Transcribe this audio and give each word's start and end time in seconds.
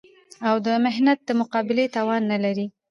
او 0.47 0.55
د 0.65 0.67
محنت 0.85 1.19
د 1.27 1.29
مقابلې 1.41 1.85
توان 1.95 2.21
نه 2.31 2.37
لري 2.43 2.65